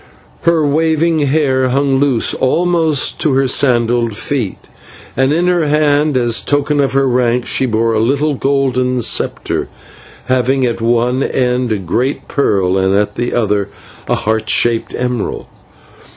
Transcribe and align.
Her 0.41 0.65
waving 0.65 1.19
hair 1.19 1.69
hung 1.69 1.99
loose 1.99 2.33
almost 2.33 3.19
to 3.19 3.33
her 3.33 3.47
sandalled 3.47 4.15
feet, 4.17 4.57
and 5.15 5.31
in 5.31 5.45
her 5.45 5.67
hand, 5.67 6.17
as 6.17 6.41
a 6.41 6.45
token 6.47 6.79
of 6.79 6.93
her 6.93 7.07
rank, 7.07 7.45
she 7.45 7.67
bore 7.67 7.93
a 7.93 7.99
little 7.99 8.33
golden 8.33 9.01
sceptre, 9.03 9.67
having 10.25 10.65
at 10.65 10.81
one 10.81 11.21
end 11.21 11.71
a 11.71 11.77
great 11.77 12.27
pearl, 12.27 12.79
and 12.79 12.95
at 12.95 13.13
the 13.13 13.31
other 13.31 13.69
a 14.07 14.15
heart 14.15 14.49
shaped 14.49 14.95
emerald. 14.97 15.45